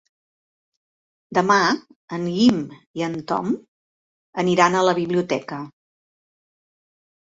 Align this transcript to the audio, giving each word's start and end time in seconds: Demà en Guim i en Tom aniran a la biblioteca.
Demà 1.37 1.57
en 2.17 2.25
Guim 2.37 2.57
i 3.01 3.05
en 3.09 3.19
Tom 3.33 3.53
aniran 4.45 4.79
a 4.81 4.85
la 4.89 4.97
biblioteca. 5.05 5.61